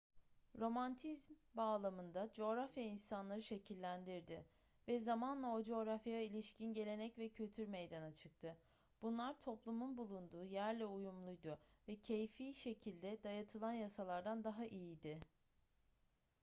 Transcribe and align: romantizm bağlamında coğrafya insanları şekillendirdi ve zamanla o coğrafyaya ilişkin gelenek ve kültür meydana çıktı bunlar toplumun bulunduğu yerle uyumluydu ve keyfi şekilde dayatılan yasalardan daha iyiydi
romantizm 0.59 1.33
bağlamında 1.55 2.29
coğrafya 2.33 2.83
insanları 2.83 3.41
şekillendirdi 3.41 4.45
ve 4.87 4.99
zamanla 4.99 5.53
o 5.55 5.63
coğrafyaya 5.63 6.21
ilişkin 6.23 6.73
gelenek 6.73 7.17
ve 7.17 7.29
kültür 7.29 7.67
meydana 7.67 8.13
çıktı 8.13 8.57
bunlar 9.01 9.39
toplumun 9.39 9.97
bulunduğu 9.97 10.45
yerle 10.45 10.85
uyumluydu 10.85 11.57
ve 11.87 11.95
keyfi 11.95 12.53
şekilde 12.53 13.17
dayatılan 13.23 13.71
yasalardan 13.73 14.43
daha 14.43 14.65
iyiydi 14.65 15.19